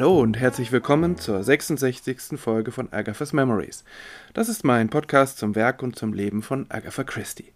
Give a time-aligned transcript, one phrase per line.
[0.00, 2.40] Hallo und herzlich willkommen zur 66.
[2.40, 3.84] Folge von Agatha's Memories.
[4.32, 7.52] Das ist mein Podcast zum Werk und zum Leben von Agatha Christie.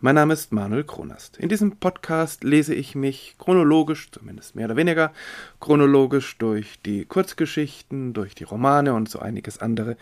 [0.00, 1.36] Mein Name ist Manuel Kronast.
[1.36, 5.12] In diesem Podcast lese ich mich chronologisch, zumindest mehr oder weniger,
[5.60, 9.96] chronologisch durch die Kurzgeschichten, durch die Romane und so einiges andere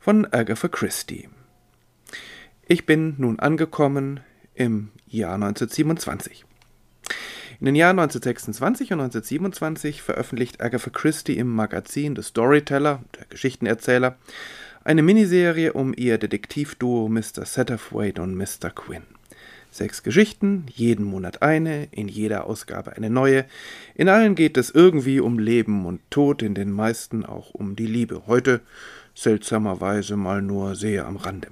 [0.00, 1.28] von Agatha Christie.
[2.66, 4.18] Ich bin nun angekommen
[4.56, 6.44] im Jahr 1927.
[7.58, 14.18] In den Jahren 1926 und 1927 veröffentlicht Agatha Christie im Magazin The Storyteller, der Geschichtenerzähler,
[14.84, 17.46] eine Miniserie um ihr Detektivduo Mr.
[17.46, 18.70] Satterthwaite und Mr.
[18.74, 19.04] Quinn.
[19.70, 23.46] Sechs Geschichten, jeden Monat eine, in jeder Ausgabe eine neue.
[23.94, 27.86] In allen geht es irgendwie um Leben und Tod, in den meisten auch um die
[27.86, 28.26] Liebe.
[28.26, 28.60] Heute
[29.14, 31.48] seltsamerweise mal nur sehr am Rande.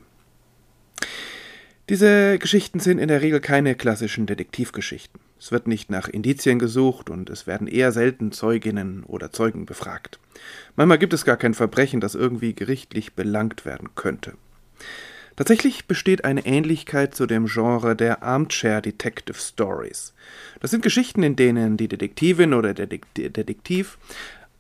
[1.89, 5.24] Diese Geschichten sind in der Regel keine klassischen Detektivgeschichten.
[5.45, 10.19] Es wird nicht nach Indizien gesucht und es werden eher selten Zeuginnen oder Zeugen befragt.
[10.75, 14.39] Manchmal gibt es gar kein Verbrechen, das irgendwie gerichtlich belangt werden könnte.
[15.37, 20.15] Tatsächlich besteht eine Ähnlichkeit zu dem Genre der Armchair Detective Stories.
[20.61, 23.99] Das sind Geschichten, in denen die Detektivin oder der Detektiv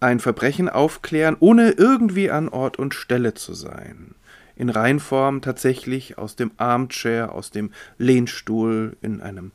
[0.00, 4.16] ein Verbrechen aufklären, ohne irgendwie an Ort und Stelle zu sein.
[4.56, 9.50] In Reinform tatsächlich aus dem Armchair, aus dem Lehnstuhl, in einem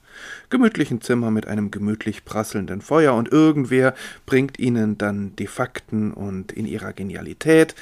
[0.49, 3.93] gemütlichen Zimmer mit einem gemütlich prasselnden Feuer und irgendwer
[4.25, 7.75] bringt ihnen dann die Fakten und in ihrer Genialität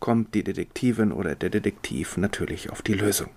[0.00, 3.28] kommt die Detektivin oder der Detektiv natürlich auf die Lösung.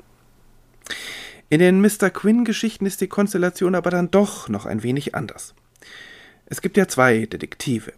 [1.49, 2.09] In den Mr.
[2.09, 5.53] Quinn-Geschichten ist die Konstellation aber dann doch noch ein wenig anders.
[6.47, 7.93] Es gibt ja zwei Detektive.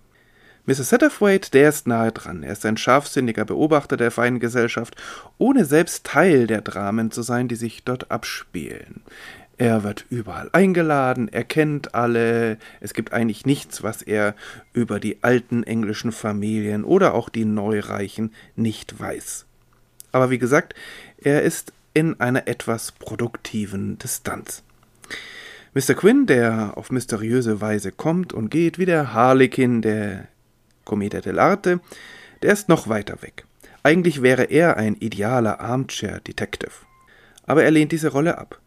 [0.68, 0.84] Mr.
[0.84, 2.44] Satterthwaite, der ist nahe dran.
[2.44, 4.98] Er ist ein scharfsinniger Beobachter der feinen Gesellschaft,
[5.38, 9.02] ohne selbst Teil der Dramen zu sein, die sich dort abspielen.
[9.58, 14.36] Er wird überall eingeladen, er kennt alle, es gibt eigentlich nichts, was er
[14.74, 19.46] über die alten englischen Familien oder auch die Neureichen nicht weiß.
[20.12, 20.76] Aber wie gesagt,
[21.18, 24.64] er ist in einer etwas produktiven Distanz.
[25.74, 25.96] Mr.
[25.96, 30.28] Quinn, der auf mysteriöse Weise kommt und geht, wie der Harlekin der
[30.88, 31.80] Commedia dell'arte,
[32.42, 33.46] der ist noch weiter weg.
[33.84, 36.72] Eigentlich wäre er ein idealer Armchair Detective.
[37.46, 38.59] Aber er lehnt diese Rolle ab.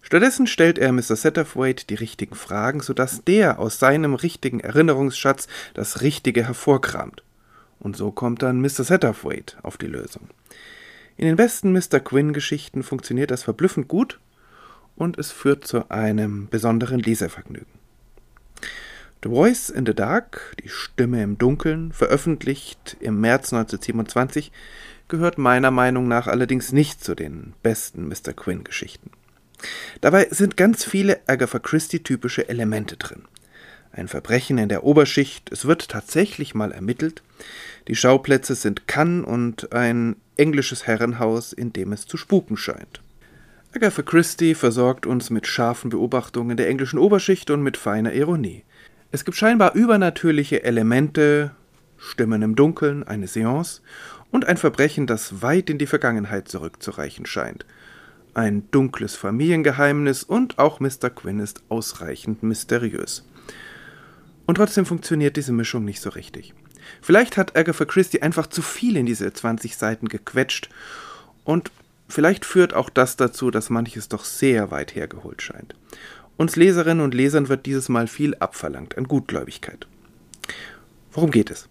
[0.00, 1.16] Stattdessen stellt er Mr.
[1.16, 7.24] Satterthwaite die richtigen Fragen, sodass der aus seinem richtigen Erinnerungsschatz das Richtige hervorkramt.
[7.80, 8.84] Und so kommt dann Mr.
[8.84, 10.28] Satterthwaite auf die Lösung.
[11.16, 11.98] In den besten Mr.
[11.98, 14.20] Quinn-Geschichten funktioniert das verblüffend gut
[14.94, 17.85] und es führt zu einem besonderen Lesevergnügen.
[19.22, 24.52] The Voice in the Dark, die Stimme im Dunkeln, veröffentlicht im März 1927,
[25.08, 28.34] gehört meiner Meinung nach allerdings nicht zu den besten Mr.
[28.34, 29.10] Quinn-Geschichten.
[30.00, 33.22] Dabei sind ganz viele Agatha Christie-typische Elemente drin.
[33.90, 37.22] Ein Verbrechen in der Oberschicht, es wird tatsächlich mal ermittelt.
[37.88, 43.00] Die Schauplätze sind Cannes und ein englisches Herrenhaus, in dem es zu spuken scheint.
[43.74, 48.64] Agatha Christie versorgt uns mit scharfen Beobachtungen der englischen Oberschicht und mit feiner Ironie.
[49.16, 51.52] Es gibt scheinbar übernatürliche Elemente,
[51.96, 53.80] Stimmen im Dunkeln, eine Seance
[54.30, 57.64] und ein Verbrechen, das weit in die Vergangenheit zurückzureichen scheint
[58.34, 61.08] ein dunkles Familiengeheimnis und auch Mr.
[61.08, 63.26] Quinn ist ausreichend mysteriös.
[64.44, 66.52] Und trotzdem funktioniert diese Mischung nicht so richtig.
[67.00, 70.68] Vielleicht hat Agatha Christie einfach zu viel in diese 20 Seiten gequetscht
[71.44, 71.70] und
[72.08, 75.74] vielleicht führt auch das dazu, dass manches doch sehr weit hergeholt scheint.
[76.36, 79.86] Uns Leserinnen und Lesern wird dieses Mal viel abverlangt an Gutgläubigkeit.
[81.12, 81.68] Worum geht es?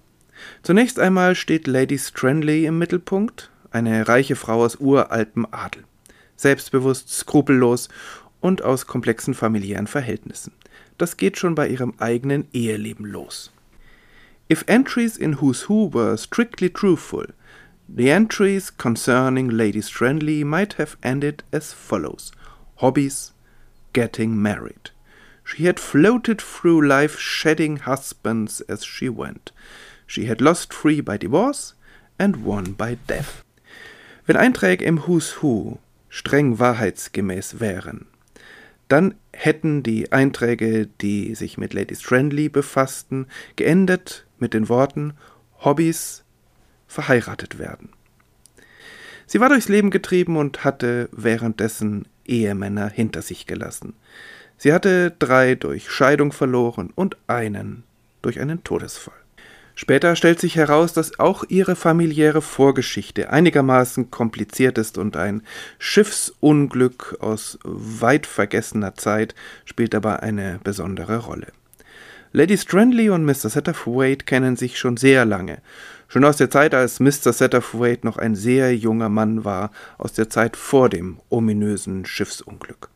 [0.63, 5.83] Zunächst einmal steht Lady Stranley im Mittelpunkt, eine reiche Frau aus uraltem Adel
[6.35, 7.89] selbstbewusst, skrupellos
[8.41, 10.53] und aus komplexen familiären Verhältnissen.
[10.97, 13.51] Das geht schon bei ihrem eigenen Eheleben los.
[14.51, 17.33] If entries in Who's Who were strictly truthful,
[17.87, 22.31] the entries concerning Lady Stranley might have ended as follows
[22.77, 23.33] Hobbies,
[23.95, 24.91] getting married.
[25.43, 29.51] She had floated through life shedding husbands as she went.
[30.05, 31.73] She had lost three by divorce
[32.19, 33.43] and one by death.
[34.25, 38.07] Wenn Einträge im Who's Who streng wahrheitsgemäß wären,
[38.89, 45.13] dann hätten die Einträge, die sich mit Lady Strandley befassten, geendet mit den Worten
[45.63, 46.23] Hobbys
[46.87, 47.89] verheiratet werden.
[49.27, 53.93] Sie war durchs Leben getrieben und hatte währenddessen Ehemänner hinter sich gelassen.
[54.57, 57.83] Sie hatte drei durch Scheidung verloren und einen
[58.21, 59.13] durch einen Todesfall.
[59.77, 65.43] Später stellt sich heraus, dass auch ihre familiäre Vorgeschichte einigermaßen kompliziert ist und ein
[65.79, 69.35] Schiffsunglück aus weit vergessener Zeit
[69.65, 71.47] spielt dabei eine besondere Rolle.
[72.35, 73.47] Lady Strandley und Mr.
[73.47, 75.59] Satterthwaite kennen sich schon sehr lange.
[76.09, 77.31] Schon aus der Zeit, als Mr.
[77.31, 82.89] Satterthwaite noch ein sehr junger Mann war, aus der Zeit vor dem ominösen Schiffsunglück.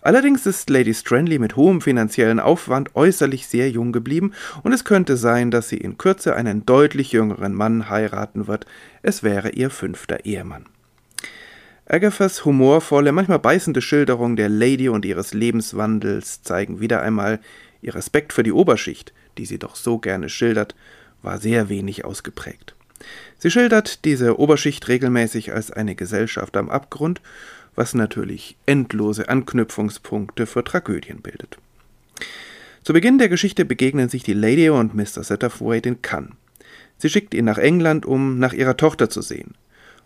[0.00, 4.32] Allerdings ist Lady Strandley mit hohem finanziellen Aufwand äußerlich sehr jung geblieben
[4.62, 8.64] und es könnte sein, dass sie in Kürze einen deutlich jüngeren Mann heiraten wird.
[9.02, 10.64] Es wäre ihr fünfter Ehemann.
[11.86, 17.40] Agathas humorvolle, manchmal beißende Schilderung der Lady und ihres Lebenswandels zeigen wieder einmal,
[17.84, 20.74] Ihr Respekt für die Oberschicht, die sie doch so gerne schildert,
[21.20, 22.74] war sehr wenig ausgeprägt.
[23.38, 27.20] Sie schildert diese Oberschicht regelmäßig als eine Gesellschaft am Abgrund,
[27.74, 31.58] was natürlich endlose Anknüpfungspunkte für Tragödien bildet.
[32.84, 35.22] Zu Beginn der Geschichte begegnen sich die Lady und Mr.
[35.22, 36.32] Satterthwaite in Cannes.
[36.96, 39.56] Sie schickt ihn nach England, um nach ihrer Tochter zu sehen.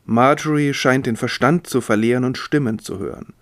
[0.05, 3.35] Marjorie scheint den Verstand zu verlieren und Stimmen zu hören.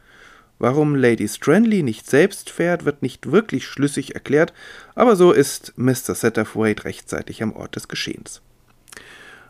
[0.58, 4.55] Warum Lady Stranley nicht selbst fährt, wird nicht wirklich schlüssig erklärt,
[4.94, 6.14] aber so ist Mr.
[6.14, 8.41] Satterthwaite rechtzeitig am Ort des Geschehens.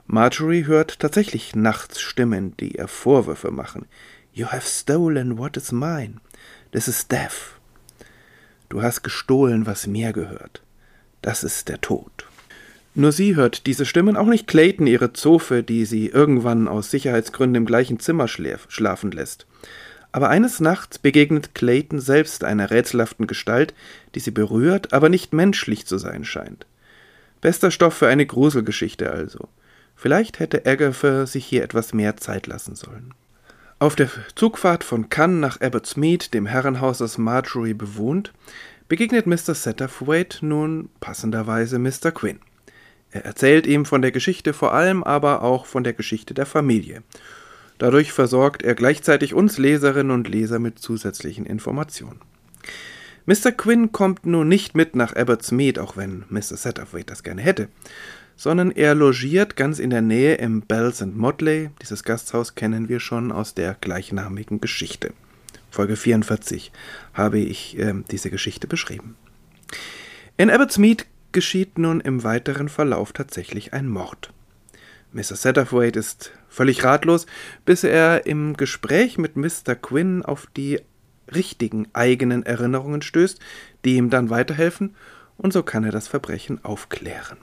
[0.06, 3.86] Marjorie hört tatsächlich nachts Stimmen, die ihr Vorwürfe machen.
[4.32, 6.14] You have stolen what is mine.
[6.72, 7.56] This is death.
[8.68, 10.62] Du hast gestohlen, was mir gehört.
[11.22, 12.28] Das ist der Tod.
[12.94, 17.56] Nur sie hört diese Stimmen, auch nicht Clayton, ihre Zofe, die sie irgendwann aus Sicherheitsgründen
[17.56, 19.46] im gleichen Zimmer schlafen lässt.
[20.16, 23.74] Aber eines Nachts begegnet Clayton selbst einer rätselhaften Gestalt,
[24.14, 26.64] die sie berührt, aber nicht menschlich zu sein scheint.
[27.42, 29.48] Bester Stoff für eine Gruselgeschichte also.
[29.94, 33.12] Vielleicht hätte Agatha sich hier etwas mehr Zeit lassen sollen.
[33.78, 38.32] Auf der Zugfahrt von Cannes nach Abbotsmead, dem Herrenhaus, das Marjorie bewohnt,
[38.88, 39.54] begegnet Mr.
[39.54, 42.10] Satterthwaite nun passenderweise Mr.
[42.10, 42.40] Quinn.
[43.10, 47.02] Er erzählt ihm von der Geschichte, vor allem aber auch von der Geschichte der Familie
[47.78, 52.20] Dadurch versorgt er gleichzeitig uns Leserinnen und Leser mit zusätzlichen Informationen.
[53.26, 53.50] Mr.
[53.52, 56.56] Quinn kommt nun nicht mit nach Abbotsmead, auch wenn Mr.
[56.56, 57.68] Satterthwaite das gerne hätte,
[58.36, 61.70] sondern er logiert ganz in der Nähe im Bells and Motley.
[61.82, 65.12] Dieses Gasthaus kennen wir schon aus der gleichnamigen Geschichte.
[65.70, 66.70] Folge 44
[67.14, 69.16] habe ich äh, diese Geschichte beschrieben.
[70.36, 74.32] In Abbotsmead geschieht nun im weiteren Verlauf tatsächlich ein Mord.
[75.12, 75.36] Mr.
[75.36, 77.26] Satterthwaite ist völlig ratlos,
[77.64, 79.74] bis er im Gespräch mit Mr.
[79.74, 80.80] Quinn auf die
[81.34, 83.40] richtigen eigenen Erinnerungen stößt,
[83.84, 84.94] die ihm dann weiterhelfen,
[85.36, 87.38] und so kann er das Verbrechen aufklären.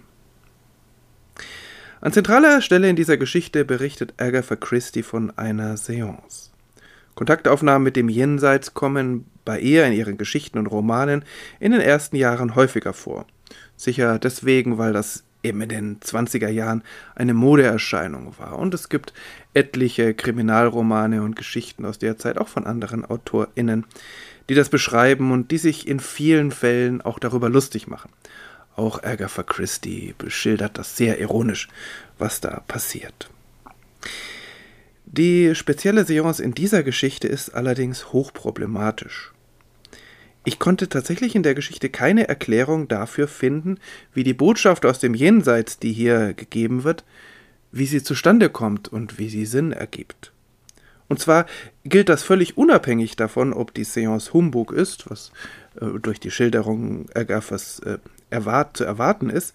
[2.02, 6.52] An zentraler Stelle in dieser Geschichte berichtet Agatha Christie von einer Seance.
[7.16, 11.24] Kontaktaufnahmen mit dem Jenseits kommen bei ihr in ihren Geschichten und Romanen
[11.60, 13.26] in den ersten Jahren häufiger vor.
[13.78, 16.84] Sicher deswegen, weil das eben in den 20er Jahren
[17.16, 18.58] eine Modeerscheinung war.
[18.58, 19.14] Und es gibt
[19.54, 23.86] etliche Kriminalromane und Geschichten aus der Zeit, auch von anderen AutorInnen,
[24.50, 28.12] die das beschreiben und die sich in vielen Fällen auch darüber lustig machen.
[28.76, 31.68] Auch Agatha Christie beschildert das sehr ironisch,
[32.18, 33.30] was da passiert.
[35.06, 39.33] Die spezielle Seance in dieser Geschichte ist allerdings hochproblematisch.
[40.46, 43.78] Ich konnte tatsächlich in der Geschichte keine Erklärung dafür finden,
[44.14, 47.06] wie die Botschaft aus dem Jenseits, die hier gegeben wird,
[47.72, 50.32] wie sie zustande kommt und wie sie Sinn ergibt.
[51.08, 51.46] Und zwar
[51.86, 55.32] gilt das völlig unabhängig davon, ob die Seance Humbug ist, was
[55.80, 59.54] äh, durch die Schilderung Agathas äh, erwart zu erwarten ist,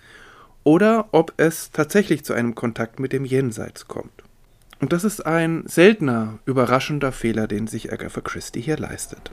[0.64, 4.22] oder ob es tatsächlich zu einem Kontakt mit dem Jenseits kommt.
[4.80, 9.32] Und das ist ein seltener, überraschender Fehler, den sich Agatha Christie hier leistet.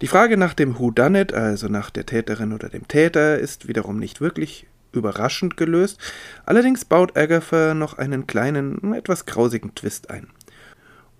[0.00, 4.20] Die Frage nach dem Whodunit, also nach der Täterin oder dem Täter, ist wiederum nicht
[4.20, 5.98] wirklich überraschend gelöst.
[6.46, 10.28] Allerdings baut Agatha noch einen kleinen, etwas grausigen Twist ein.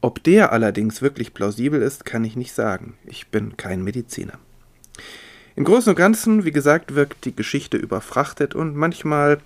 [0.00, 2.96] Ob der allerdings wirklich plausibel ist, kann ich nicht sagen.
[3.04, 4.34] Ich bin kein Mediziner.
[5.56, 9.38] Im Großen und Ganzen, wie gesagt, wirkt die Geschichte überfrachtet und manchmal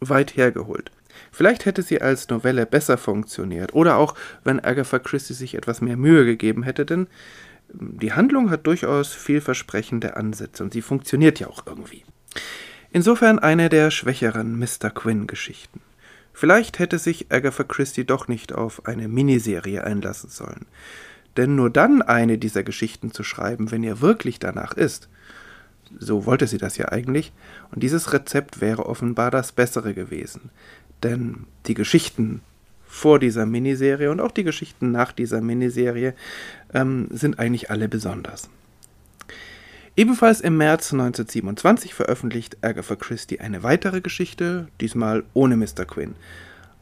[0.00, 0.90] weit hergeholt.
[1.30, 5.98] Vielleicht hätte sie als Novelle besser funktioniert oder auch, wenn Agatha Christie sich etwas mehr
[5.98, 7.06] Mühe gegeben hätte, denn
[7.78, 12.04] die Handlung hat durchaus vielversprechende Ansätze und sie funktioniert ja auch irgendwie.
[12.90, 14.90] Insofern eine der schwächeren Mr.
[14.90, 15.80] Quinn-Geschichten.
[16.32, 20.66] Vielleicht hätte sich Agatha Christie doch nicht auf eine Miniserie einlassen sollen.
[21.36, 25.08] Denn nur dann eine dieser Geschichten zu schreiben, wenn ihr wirklich danach ist,
[25.98, 27.32] so wollte sie das ja eigentlich,
[27.70, 30.50] und dieses Rezept wäre offenbar das bessere gewesen.
[31.02, 32.40] Denn die Geschichten
[32.86, 36.14] vor dieser Miniserie und auch die Geschichten nach dieser Miniserie
[36.72, 38.48] ähm, sind eigentlich alle besonders.
[39.96, 45.86] Ebenfalls im März 1927 veröffentlicht Agatha Christie eine weitere Geschichte, diesmal ohne Mr.
[45.86, 46.16] Quinn.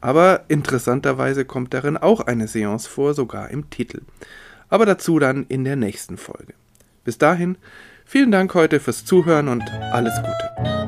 [0.01, 4.01] Aber interessanterweise kommt darin auch eine Seance vor, sogar im Titel.
[4.69, 6.53] Aber dazu dann in der nächsten Folge.
[7.03, 7.57] Bis dahin
[8.07, 10.84] Vielen Dank heute fürs Zuhören und alles Gute.